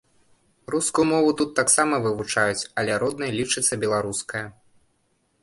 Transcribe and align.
Рускую 0.75 1.03
мову 1.09 1.29
тут 1.41 1.49
таксама 1.59 1.99
вывучаюць, 2.07 2.65
але 2.81 2.97
роднай 3.05 3.31
лічыцца 3.39 3.73
беларуская. 3.87 4.45